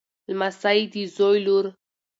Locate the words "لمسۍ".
0.29-0.79